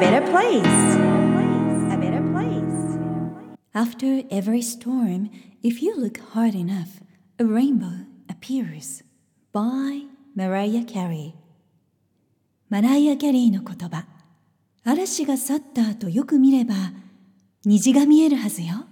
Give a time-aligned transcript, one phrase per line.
[0.00, 0.86] better place.
[1.92, 2.98] A better place.
[3.74, 5.30] After every storm,
[5.62, 7.00] if you look hard enough,
[7.38, 9.02] a rainbow appears.
[9.52, 11.34] By Mariah Carey
[12.70, 14.06] マライア・キャリーの言葉
[14.84, 16.74] 嵐が去った後よく見れば
[17.64, 18.86] 虹が見えるはずよ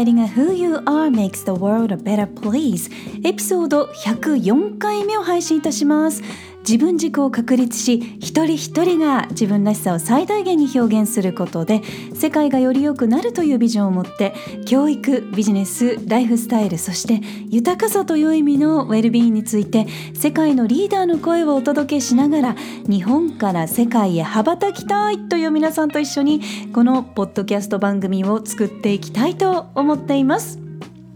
[0.00, 2.90] ゆりセンスさゆりが Who You Are Makes the World a Better Place
[3.22, 6.22] エピソード104回目を配信いたします
[6.60, 11.82] 自分軸を確立し一人一人が自分らしさを最大限に表現することで
[12.14, 14.34] 世界がより良くなるというビジョンを持って
[14.66, 22.56] 教育ビジネスライフスタイルそして豊かさという意味のウェルビーンについて世界のリーダーの声をお届けしながら
[22.88, 26.40] 日本から世界へ羽ばたきたいという皆さんと一緒に
[26.72, 30.58] このポッドキャスト番組を作っていきたいと思っています。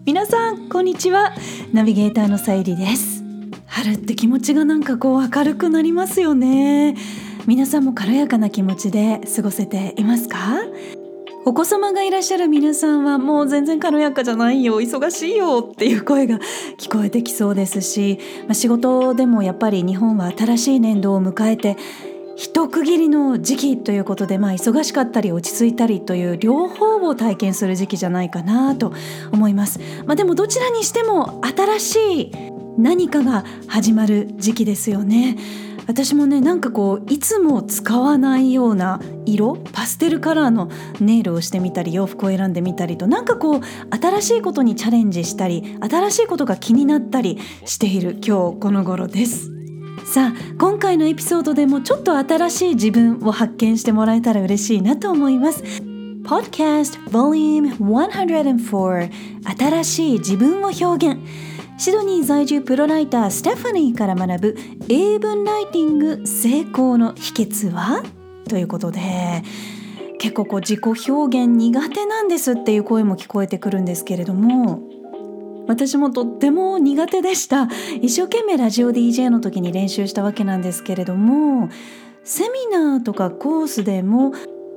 [0.07, 1.33] 皆さんこんにちは。
[1.73, 3.14] ナビゲーターのさゆりです。
[3.75, 6.95] 春って気持ちがなんかこう明るくなりますよね。
[7.45, 10.39] 皆さんも軽やかな気持ちで過ごせていますか？
[11.45, 14.81] お子様がいらっしゃる皆さんはもう全然軽やかじゃないよ。
[14.81, 16.39] 忙しいよっていう声が
[16.79, 21.77] 聞こえてきそうですし、まあ、仕事でもやっぱり日本は新しい年度を迎えて
[22.37, 28.93] 一区切りの時期ということで、まあ、忙しかったり落ち着いたりという両方を体験する時期じゃないかなと
[29.33, 29.81] 思います。
[30.07, 35.37] まあ、でもどちらにしても新しい何かが始まる時期ですよね。
[35.87, 43.61] 私もねなんかこういつも使わないような色パステルカラーのネイルをしてみたり洋服を選んでみたりとなんかこう
[43.95, 49.51] 新しいことにチャレンジしたり新しいことが気になったりしている今日この頃です。
[50.07, 55.63] さあ今回のエピソードでもちょっと新しい自分を発見してもらえたら嬉しいなと思います。
[56.25, 59.11] Podcast Volume 104
[59.59, 61.21] 新しい自分を表現。
[61.77, 64.57] シドニー在住プロライターステファニーから学ぶ
[64.89, 68.05] 英文ライティング成功の秘訣は？
[68.49, 69.01] ということで
[70.21, 74.83] 結構こう自己表現苦手なんですっていう声も聞こえてくるんですけれども
[75.67, 77.69] 私もとっても苦手でした。
[78.01, 81.71] 一生懸命ラジオ DJ の時に練習したわけなんですけれども
[82.23, 84.33] セミナーとかコースでも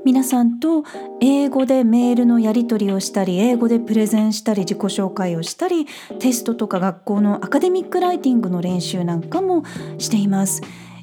[0.07, 0.85] 皆さんと
[1.19, 5.85] 英語でメールのやり取りをしたり英語でプレゼンしたり自己紹介をしたり
[6.19, 9.65] テストとか学校のアカデミックライティングの練習なんかも
[9.97, 10.61] しています。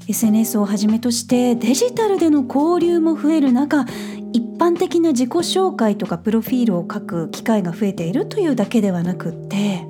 [0.09, 3.85] SNS をはじめとしてデジタルでの交流も増える中
[4.33, 9.87] 一般的な自己紹介とかプロフィールを書く機会が増えているというだけではなくって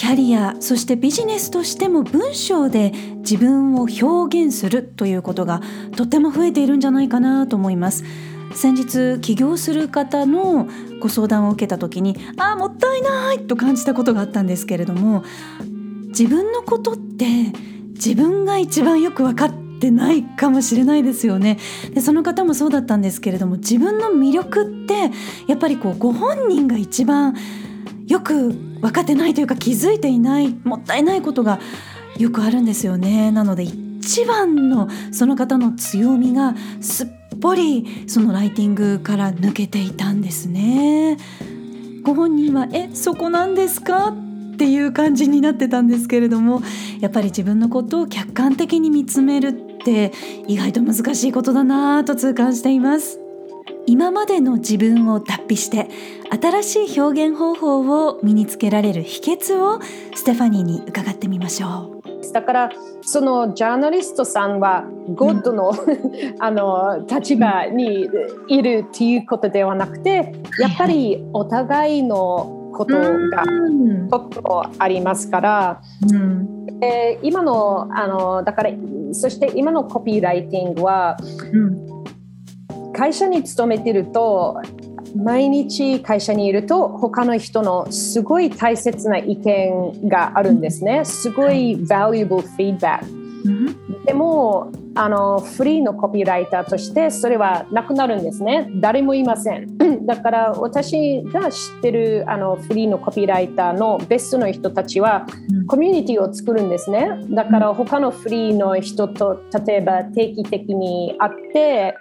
[0.00, 5.60] キャリアそしてビジネスとしても文章で自分を表現するということが
[5.94, 8.04] とっても増えているんじゃないかなと思います。
[8.54, 10.66] 先日起業する方の
[11.00, 15.22] ご相談を受けた時にああもったいないと感じたことがあったんですけれども
[16.08, 17.26] 自分のことって
[17.90, 21.58] 自分が一番よく分かってないかもしれないですよね
[21.94, 24.94] でその方もそうだったんですけれども自分の魅力って
[25.46, 27.36] やっぱりこうご本人が一番
[28.08, 31.60] よく分かってないというか気づいていないもったいないことが
[32.18, 37.08] よくあるんですよねなので一番のその方の強みがすっ
[37.40, 41.16] ぽりそのライティングから抜けていたんですね。
[42.02, 44.08] ご本人は「えそこなんですか?」
[44.54, 46.62] っていう感じになってたんですけれども
[47.00, 49.52] やっぱり自分のことを客観的に見つめるっ
[49.84, 50.12] て
[50.48, 53.18] 意外と難しいことだなぁと痛感しています。
[53.90, 55.88] 今までの自分を脱皮して
[56.62, 59.80] 新しい表現方法を身につけられる秘訣を
[60.14, 62.32] ステファニーに伺ってみましょう。
[62.32, 62.70] だから
[63.02, 64.84] そのジャーナリストさんは
[65.16, 65.72] ゴッドの,、
[66.38, 68.08] あの立場に
[68.46, 78.70] いるっていうことではなくてやっぱりお互いのことがちょっとありますから、うん、えー、今のあのだから
[79.10, 81.16] そして今のコピーライティングは、
[81.52, 81.99] うん、
[83.00, 84.60] 会社に勤めてると
[85.16, 91.06] 毎日会社にいると他の人のすごい大切な意見があるんですね。
[91.06, 93.00] すごい valuable feedback。
[94.04, 98.68] でもあのフリーのコピーライターとしてそれはなくなるんですね。
[98.76, 99.78] 誰もいません。
[100.06, 105.26] だから私が知ってるあのフリーのコピーライターのベストの人たちは、
[105.66, 107.08] コミュニティを作るんですね。
[107.30, 111.94] だから他のフリーの人と例えば定期的に会って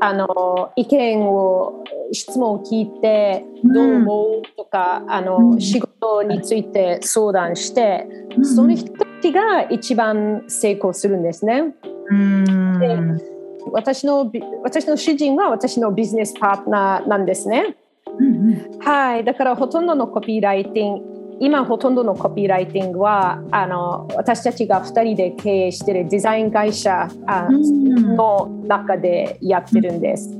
[0.00, 8.06] あの意見を質問を聞いてどう思うとか、あの仕事について相談して、
[8.42, 11.74] その人たちが一番成功するんですね。
[12.10, 12.78] うん。
[12.78, 13.24] で
[13.72, 17.76] 私のビ私の主人は私のビジネスパートナーなんですね。
[18.18, 18.78] うんうん。
[18.80, 28.16] はい、だからほとんどのコピーライティング、今ほとんどのコピーライティングはあの私たちが2人で経営しているデザイン会社あうん。
[28.16, 30.30] の中でやってるんです。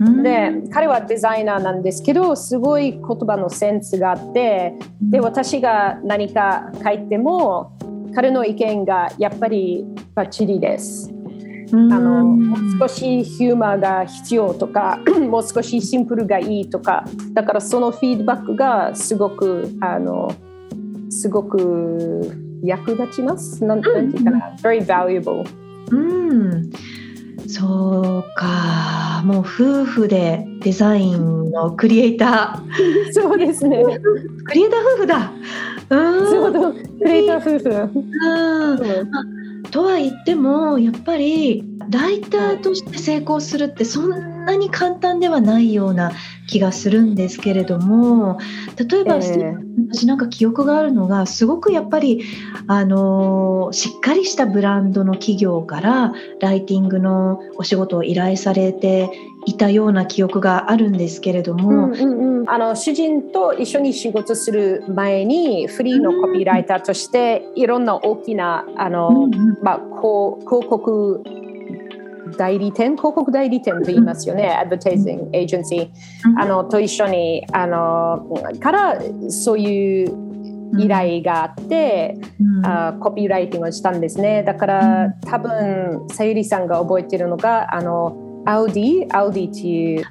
[0.00, 0.22] うん。
[0.22, 7.72] で、彼はデザイナーなんですけど、すごい言葉のセンスがあって、で、私が何か書いても、
[8.14, 9.84] 彼の意見がやっぱり
[10.14, 11.10] バッチリです。
[11.72, 20.32] あのもう少しヒューマーが必要とか もう少しシンプルがいいとかだからそのフィードバックがすごくあの
[21.10, 22.30] すごく
[22.62, 23.64] 役立ちます。
[23.64, 25.44] なんていうかな、very valuable。
[25.90, 26.70] うん、
[27.46, 32.62] そうかもう夫婦でデザインのクリエイタ
[33.12, 33.78] そうですね。
[33.78, 34.00] ー
[34.44, 35.32] クリエイター夫婦だ
[35.90, 37.64] ういうこと、クリエイター夫婦。
[39.70, 46.12] とは言ってもやっぱりライターとして成功するってそんななに簡単ではないような
[46.46, 48.38] 気がするんですけれども
[48.76, 49.54] 例えば、ええ。
[49.92, 52.24] 私なんか記憶があるのがすごくやっぱり
[52.66, 59.10] あのしっかりしたブランドの企業からライティングのお仕事を依頼されて
[59.46, 69.54] いたような記憶があるんですけれどうも、んうんうん、あの主人と一緒に仕事する前にフリーのコピーライターとしていろんな大きなあの、うんうん。
[69.56, 71.22] 広告
[72.36, 75.88] 代理店広告代理店と言いますよね、アドバタイジングエージェンシー
[76.38, 78.28] あのと一緒にあの
[78.60, 78.98] から
[79.28, 80.24] そういう
[80.76, 82.66] 依頼があって、うん。
[82.66, 84.42] あコピーライティングをしたんですね。
[84.42, 90.04] だから多分さゆりさんが覚えてるのがあのアウディアウディっていう。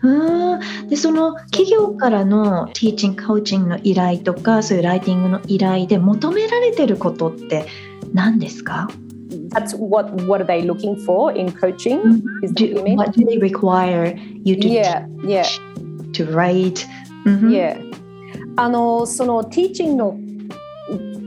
[0.87, 7.65] でその企業からのティーチングコーチングの依頼とかそういうライティングの依頼で求められてることって
[8.13, 8.87] 何ですか？
[9.53, 12.23] That's what what are they looking for in coaching?
[12.41, 12.97] Is that do, what you mean?
[12.97, 15.47] What do they require you to Yeah, yeah,
[16.13, 16.87] to write?
[17.25, 17.77] うん yeah.
[18.55, 20.17] あのその teaching の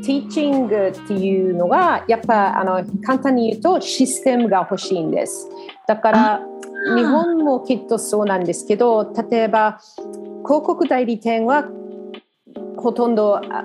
[0.03, 5.49] teaching っていうのがやっぱあの簡単に言うとシステムが欲しいんです。
[5.89, 6.41] だから
[6.97, 9.81] 日本もきっとそうなんですけど例えば
[10.45, 11.69] 広告代理店は
[12.77, 13.65] ほとんどあ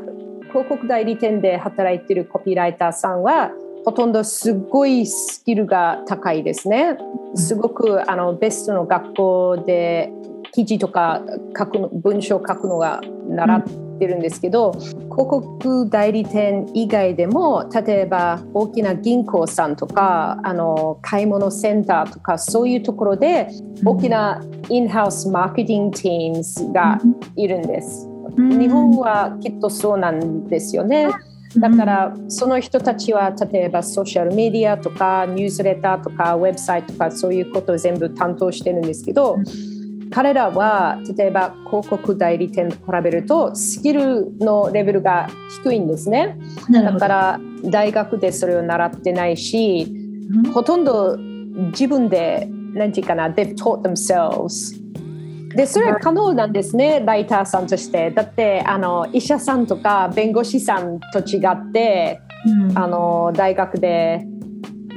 [0.49, 3.51] 広告代理店で働いているコピーライターさんは
[3.85, 6.97] ほとんどすごいスキルが高いですね。
[7.35, 10.11] すごくあのベストの学校で
[10.51, 11.21] 記事とか
[11.57, 13.63] 書くの文章を書くのが習っ
[13.99, 23.47] てるんですけど、広告代理店以外でも例えば大きな銀行さんとかあの買い物センターとかそういうところで
[23.83, 26.99] 大きなインハウスマーケティングチームズが
[27.35, 28.07] いるんです。
[28.37, 31.09] 日本はきっとそうなんですよね。
[31.57, 39.37] だからその人たちは例えばソーシャルメディアとかニュースレターとかウェブサイトとかそういうことを全部担当してるんですけど
[40.11, 45.29] 彼らは例えば広告代理店と比べるとスキルのレベルが
[45.63, 46.37] 低いんですね。
[46.69, 49.93] だから大学でそれを習ってないし
[50.53, 54.79] ほとんど自分で何て言うかな they've taught themselves
[55.55, 58.11] でそれは可能なんですね、ライターさんとして。
[58.11, 62.21] だってあの医者さんとか弁護士さんと違って
[62.75, 64.25] あの大学で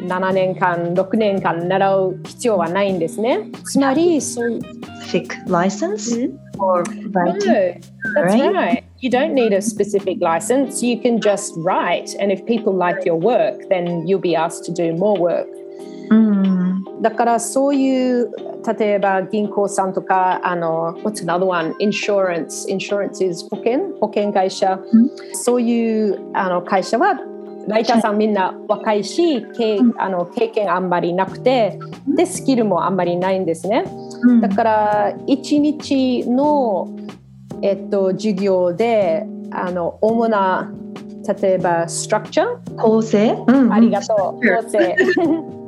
[0.06, 3.50] 7年間、6年間習う必要はないんですね。
[3.64, 4.60] つまり、そういう。
[5.14, 6.16] specific license
[6.56, 7.38] for writing?
[7.46, 8.52] No, that's right?
[8.52, 8.84] right.
[8.98, 10.82] You don't need a specific license.
[10.82, 12.14] You can just write.
[12.18, 15.46] And if people like your work, then you'll be asked to do more work.
[16.10, 18.30] うんだからそういう
[18.78, 21.74] 例えば銀行さんとかあの What's another one?
[21.78, 22.66] Insurance.
[22.68, 24.80] Insurance is 保険保険会社。
[25.32, 27.20] そういうあの会社は
[27.68, 33.84] ライターさんみんな若いし経あの経験あんまりなくてでスキルもあんまりないんですね。
[34.22, 36.88] うんだから1日の、
[37.62, 40.72] えっと、授業であの主な
[41.40, 44.46] 例えばストラクチャー構成、うんありがとう。
[44.46, 44.96] 構成。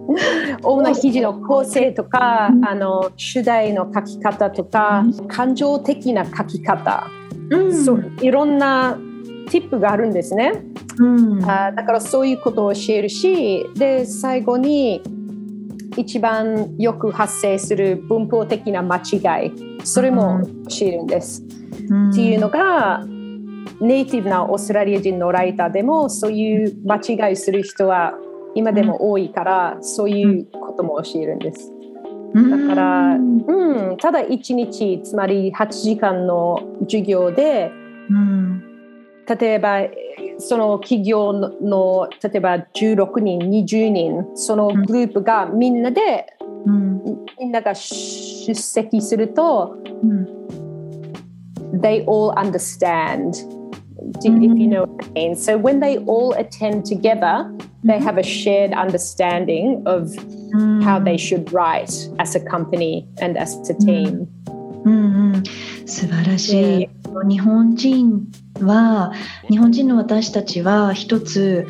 [0.62, 7.08] 主な記事の構成とか、あの主題の書き方とか、感情的な書き方、
[7.50, 7.84] うん。
[7.84, 8.12] そう。
[8.20, 8.98] いろんな
[9.48, 10.52] tip があるんですね。
[10.98, 11.04] う
[11.36, 11.44] ん。
[11.44, 15.02] あだからそういうことを教えるし、で最後に
[15.96, 19.52] 一番よく発生する文法的な間違い、
[19.84, 21.42] それも教えるんです。
[21.42, 23.04] っていうのが
[23.80, 28.14] ネイティブなオーストラリア人のライターでもそういう間違いする人は
[28.56, 31.72] 今でも多いから、そういうことも教えるんです。
[32.34, 33.46] だから、うん。
[33.90, 37.70] うん、ただ1日つまり8時間の授業で
[38.10, 38.62] うん。
[39.26, 46.26] 例えばえーその企業のの例えば16人20人そのグループがみんなで、
[46.66, 47.02] うん。
[47.38, 50.26] みんなが出席するとうん。
[51.80, 53.32] they all understand
[54.21, 57.51] do- if you know what I mean so when they all attend together
[57.83, 60.13] they have a shared understanding of
[60.83, 64.27] how they should write as a company and as a team
[64.83, 65.43] うんうん、
[65.85, 66.89] 素晴らしい。
[67.27, 68.31] 日本人
[68.61, 69.11] は
[69.49, 71.67] 日本人の私たちは一つ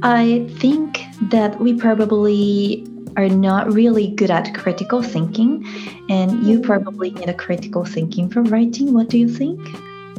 [0.00, 0.92] I think
[1.30, 2.84] that we probably
[3.16, 5.64] are not really good at critical thinking
[6.10, 8.92] and you probably need a critical thinking for writing.
[8.92, 9.60] What do you think?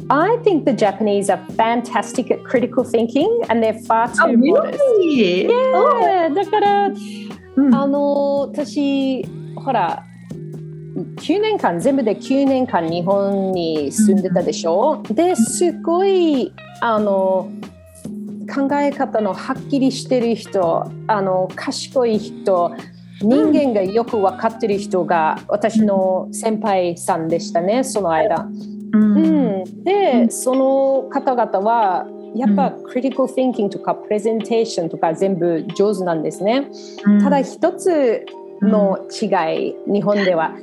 [0.09, 4.79] I think the Japanese are fantastic at critical thinking and they're far Oh, too modest.
[4.99, 5.47] really?
[5.47, 6.87] Yeah, だから、
[7.55, 10.03] うんあの私ほら
[11.17, 17.49] 9年間全部で9年間日本に住んでたでしょ、ですごいあの
[18.53, 22.75] 考え方のはっきりしてる人あの賢い人
[23.21, 28.47] 人間がよく分かってる人が私の先輩さんでしたねその間。
[28.93, 36.69] うんうん、で、その方々はやっぱクリティカル・ティンキングとかプレゼンテーションとか全部上手なんですね。
[37.21, 38.25] ただ一つ
[38.61, 40.55] の違い、日本では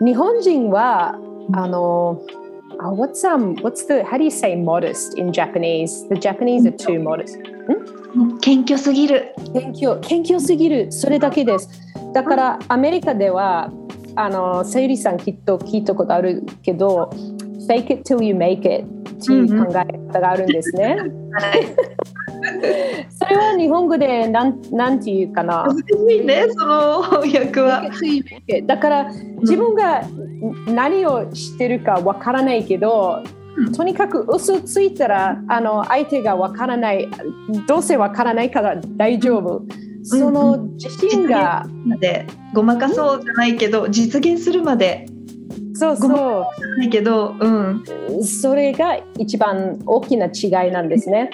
[0.00, 1.18] 日本人は
[1.52, 2.20] あの
[2.80, 6.06] uh, what's um what's the how do you say modest in Japanese?
[6.08, 7.38] The Japanese are too modest.
[8.40, 9.34] 謙虚すぎる。
[9.54, 11.68] 謙虚謙虚すぎるそれだけです。
[12.12, 13.70] だからアメリカでは
[14.16, 17.10] あのさゆりさんきっと聞いたことあるけど
[17.66, 20.96] fake it till you make it っていう考え方があるんですね。
[23.10, 25.64] それは日本語でなんなんていうかな。
[25.66, 25.82] 難し
[26.16, 27.82] いね、その翻訳は。
[28.66, 30.02] だから自分が
[30.66, 33.22] 何をしてるかわからないけど、
[33.56, 37.08] うんとにかく嘘ついたらあの相手がわからない
[37.66, 39.62] どうせわからないから大丈夫、
[40.02, 41.66] その自信が、
[41.98, 45.06] でごまかそうじゃないけど実現するまで
[45.78, 46.08] そうごそ
[46.58, 47.84] じゃないけど、うん、
[48.18, 51.30] うそれが一番大きな違いなんですね。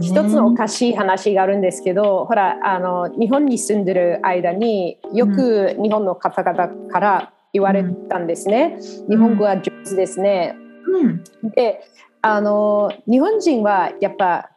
[0.00, 8.78] 一つのおかしい話があるんですけど、ほらあの日本に住んでる間によく日本の方々から言われたんですね。
[9.08, 10.54] 日本語は上手ですね。
[10.86, 11.80] うん、で
[12.22, 14.50] あの日本人はやっぱ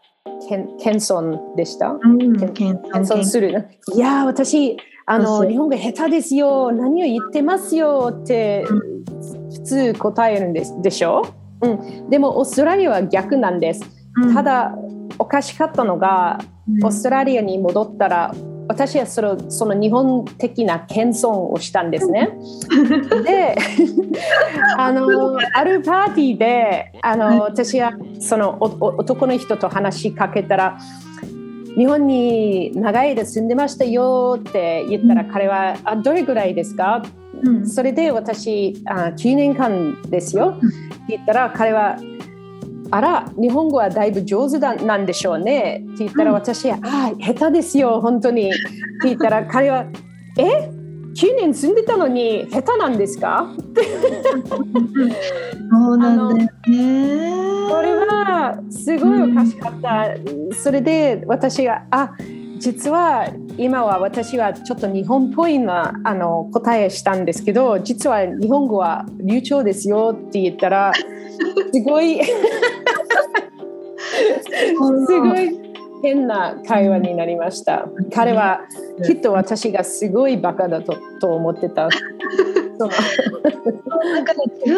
[0.49, 1.91] 謙謙遜でした？
[1.91, 3.67] うん、謙謙遜遜する。
[3.95, 9.12] いやー私あの日本語下手ですよ何を言ってますよって普
[9.63, 11.25] 通答えるんですでしょ、
[11.61, 13.81] うん、でもオーストラリアは逆なんです。
[14.17, 14.75] うんただ
[15.19, 18.33] おかしかったのが、うんオーストラリアに戻ったら
[18.69, 22.29] 私はそのその日本的な謙遜をしたんですね。
[23.25, 23.55] で
[24.77, 30.77] あのあるパーティーであの私はその男の人と話しかけたら
[31.75, 37.03] 日本に長い間住んでましたよって言ったら彼は「あどれぐらいですか?」
[37.43, 37.67] うん。
[37.67, 40.57] それで私あ9年間ですよ。
[40.61, 40.69] うん。
[40.69, 40.77] って
[41.09, 41.97] 言ったら彼は
[42.91, 45.83] あら日本語はだいぶ上手だなんでしょうね。
[45.93, 46.35] って言ったらうん。
[46.37, 48.49] 私はあ下手ですよ本当に。
[48.49, 48.59] って
[49.05, 49.85] 言ったら彼は
[50.37, 50.69] え
[51.15, 53.47] ？9年住んでたのに下手なんですか？
[55.71, 56.49] そうなんだよね。
[57.69, 60.07] これはすごいおかしかった、
[60.55, 62.13] それで私があ
[62.63, 63.27] 実は
[63.57, 71.01] 今は私はちょっと日本っぽいなあの答えしたんですけど実は日本語は流暢ですよって言ったらす
[71.81, 72.31] ごいす
[75.19, 75.59] ごい
[76.01, 77.85] 変な会話になりました。
[78.13, 78.61] 彼は
[79.05, 81.89] きっと私がすごいバカだとと思ってた。
[82.77, 82.89] そう
[84.05, 84.75] なんかね自分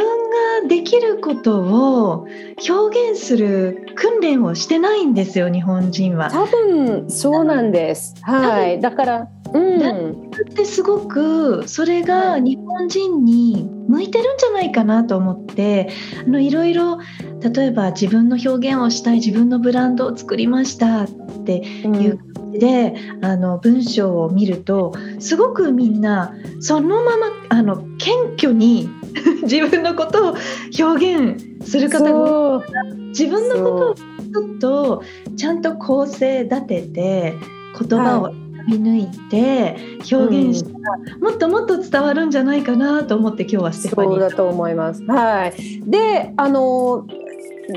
[0.64, 2.28] ができることを
[2.68, 6.30] 表現する訓練をしてないんですよ日本人は。
[6.32, 8.16] 多分そうなんです。
[8.22, 8.82] はい。
[8.82, 10.32] だから、うん。
[10.56, 15.90] で、すごくそれが日本人に向いてるんじゃないかなと思って
[16.26, 17.00] あのいろいろ
[17.42, 21.08] 例えば自分の表現をしたい自分のブランドを作りましたっ
[21.46, 21.96] てうん。
[21.96, 28.90] いう感じで、あの文章を見るとすごくみんなそのままあの謙虚に
[29.44, 30.36] 自分のことを
[30.78, 32.64] 表現する方が
[33.10, 35.04] 自分のことをちょっと
[35.36, 37.34] ちゃんと構成立てて
[37.80, 39.76] 言葉をは選び抜いて
[40.12, 45.04] 表現したら、もっともっと伝わるんじゃないかなと思って今日はステファニーそうだと思います。
[45.04, 45.82] はい。
[45.90, 47.06] で、あの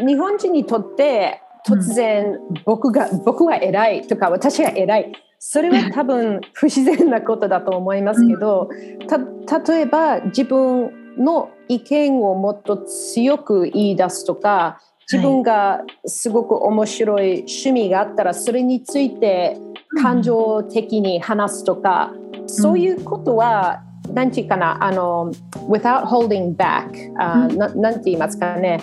[0.07, 8.69] 日本人にとって突然僕が、僕は偉いとか私は偉いそれは 多分不自然なことだと思いますけど、
[9.07, 9.19] た
[9.63, 14.81] 例えば自分の意見をもっと強く言い出すとか
[15.11, 19.59] 自分がすごく面白い趣味があったらそれについて
[20.01, 22.13] 感情的に話すとか、
[22.47, 25.33] そういうことは何て言うかなあの
[25.69, 28.81] without holding back あ、うん、ななんて言いますかね。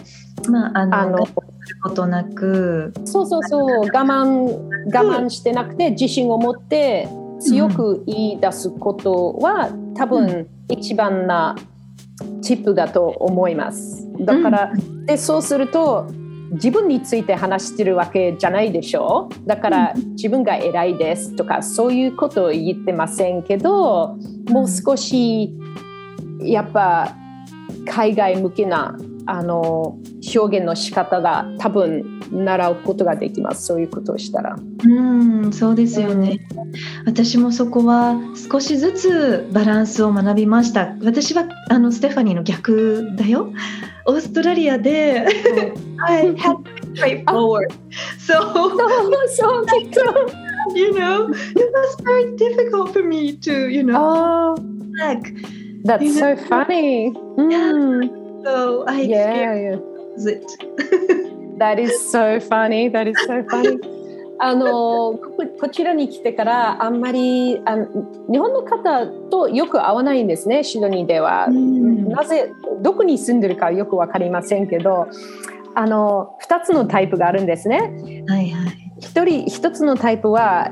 [0.49, 1.27] まああのあの
[1.83, 2.93] ことなく。
[3.05, 4.51] そうそうそう我慢
[4.85, 7.07] 我慢してなくて自信を持って
[7.39, 11.55] 強く言い出すことは、うん、多分一番な
[12.41, 14.07] チップだと思います。
[14.19, 16.07] だから、うん、でそうすると
[16.55, 19.29] 自分について話してるわけじゃないでしょ？
[19.45, 24.17] だから自分が偉いですとかそういうことを言ってませんけど
[24.49, 25.53] もう少し
[26.41, 27.15] やっぱ
[27.85, 29.97] 海外向けなあの
[30.35, 33.65] 表現の仕方が多分習うことができます。
[33.65, 34.55] そういうことをしたら。
[34.55, 36.39] うんそうですよね、
[37.05, 38.15] 私もそこは
[38.51, 40.95] 少しずつバランスを学びました。
[41.03, 43.51] 私はあのステファニーの逆だよ。
[44.07, 45.25] オーストラリアで、
[45.97, 46.57] はい、はい。
[46.93, 47.69] ピーフォーワー
[48.19, 48.77] そう、そう、
[49.29, 54.55] そう、そう、you know, it was very difficult for me to, you know,
[54.97, 55.33] back.
[55.83, 57.13] That's so funny.
[57.37, 58.01] Yeah,
[58.43, 59.94] so I experienced.
[60.23, 60.45] It.
[61.57, 62.89] That is so funny.
[62.89, 63.79] That is so funny.
[64.37, 65.17] あの
[65.59, 67.85] こちらに来てからあんまりあの
[68.29, 71.47] 日本の方とよく会わないんですねシドニーでは。
[71.47, 75.07] なぜどこに住んでるかよく分かりませんけど
[75.73, 77.93] あの2つのタイプがあるんですね。
[78.27, 80.71] はいはい、1人1つのタイプは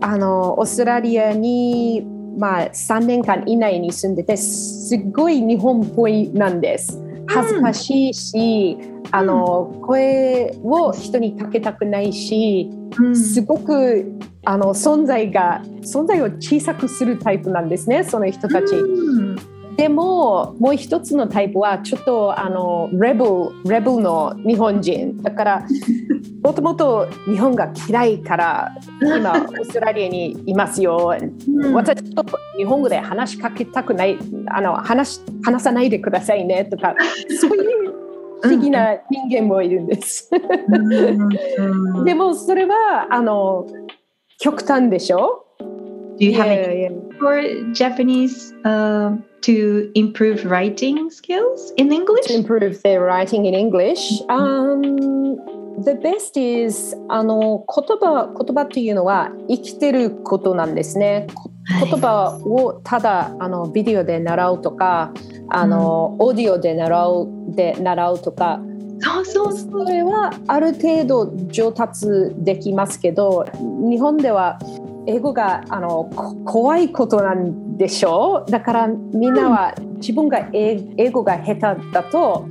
[0.00, 2.06] あのオーストラリアに、
[2.38, 7.00] まあ、3年間以内に住んでてすごい日本っぽいなんです。
[7.34, 18.74] 恥ずかしいし、うん、あの声を人にかけたくないし、うん、すごくあの存在が存在を小さくするタイプなんですねその人たち。
[18.74, 25.22] うんでももう一つのタイプはちょっとあのレベルレベルの日本人。
[25.22, 25.66] だから
[26.42, 31.14] もともと日本が嫌いから今オーストラリアにいますよ、
[31.48, 32.24] うん、私と
[32.56, 34.18] 日本語で話しかけたくない。
[34.48, 36.64] あの話話さないでくださいね。
[36.64, 36.94] とか
[37.40, 37.92] そういう
[38.42, 40.30] 不思議な人間もいるんです。
[42.04, 43.66] でもそれはあの
[44.38, 45.46] 極端でしょ
[46.18, 47.18] ？Do you have yeah, yeah.
[47.18, 47.40] for
[47.72, 52.26] Japanese uh, to improve writing skills in English?
[52.26, 54.22] To improve their writing in English.
[54.28, 55.36] Um,
[55.84, 61.26] the best is あの言葉言葉っていうのは生きてることなんですね。
[61.68, 65.12] 言葉をただあのビデオで習うとか、
[65.48, 68.60] あの、オーディオで習うで習うとか。
[69.04, 74.60] そうそうそれはある程度上達できますけど日本では
[75.06, 76.04] 英語があの
[76.44, 78.50] 怖いことなんでしょう？
[78.50, 82.46] だからみんなは自分が英語が下手だと、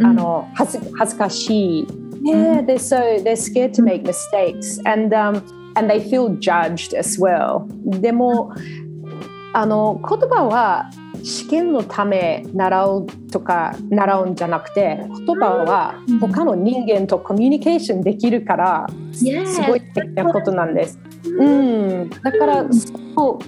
[0.00, 1.86] あの恥ず恥ずかしい。
[2.22, 4.80] Yeah, they're so they're scared to make mistakes.
[4.84, 5.42] And um,
[5.76, 7.66] and they feel judged as well.
[8.00, 8.52] でも
[9.52, 10.90] あの言葉は
[11.22, 19.24] 試験のため習うとか習うんじゃなくて言葉は他の人間とコミュニケーションできるからす
[19.62, 20.98] ごい的なことなんです。
[21.24, 23.38] うん、だからその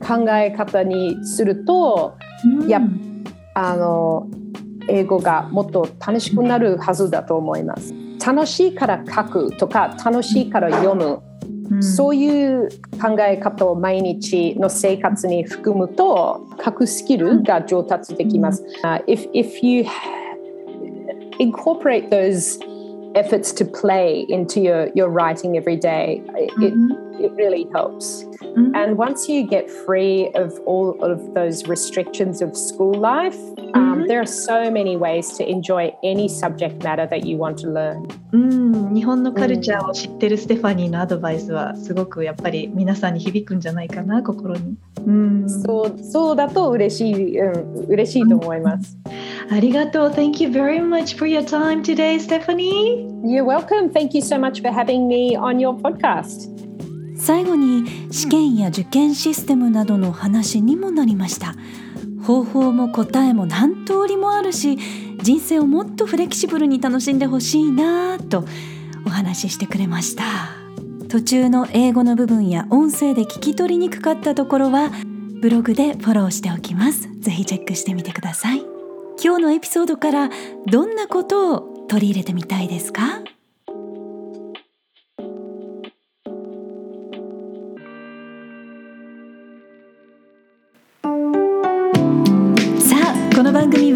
[0.00, 2.16] 考え方にすると、
[2.68, 2.80] や
[3.54, 4.28] あの
[4.88, 7.94] 英語がもっと楽しくなるはずだと思います。
[8.24, 11.22] 楽しいから書くとか楽しいから読む、
[11.70, 12.68] うん、そういう
[13.00, 18.64] 考え方を毎日の生活に含むと書くスキルが上達できます。
[18.82, 19.84] Uh, if, if you
[21.38, 22.58] incorporate those
[23.14, 27.05] efforts to play into your, your writing every day, it, mm-hmm.
[27.19, 28.23] it really helps.
[28.23, 28.75] Mm-hmm.
[28.75, 33.37] And once you get free of all of those restrictions of school life,
[33.73, 34.07] um, mm-hmm.
[34.07, 38.07] there are so many ways to enjoy any subject matter that you want to learn.
[38.33, 44.77] うん、日本のカルチャーを知ってるステファニーのアドバイスはすごくやっぱり皆さんに響くんじゃないかな心に。
[45.05, 48.97] うん、そうそうだと嬉しい、うん、嬉しいと思います。
[49.49, 50.09] ありがとう。
[50.09, 53.07] Thank you very much for your time today, Stephanie.
[53.23, 53.91] You're welcome.
[53.91, 56.64] Thank you so much for having me on your podcast.
[57.16, 61.54] 最後に試験や受験システムなどの話にもなりました。
[62.22, 64.78] 方法も答えも何通りもあるし
[65.22, 68.44] 人生をもっとフレキシブルに楽しんでほしいなと
[69.06, 70.24] お話ししてくれました。
[71.08, 74.90] 途中の英語の部分や音声で聞き取りにくかったところは
[75.40, 77.08] ブログでフォローしておきます。
[77.20, 78.62] ぜひチェックしてみてください。
[79.22, 80.30] 今日のエピソードから
[80.66, 83.20] どんなことを取り入れてみたいですか？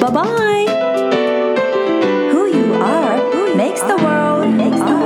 [0.00, 0.66] Bye bye
[2.30, 4.44] Who you are who makes the world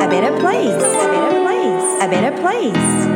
[0.02, 0.82] a better place.
[0.82, 2.02] A better place.
[2.02, 3.11] A better place.